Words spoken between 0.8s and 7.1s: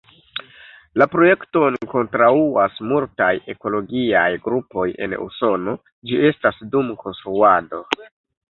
La projekton kontraŭas multaj ekologiaj grupoj en Usono, ĝi estas dum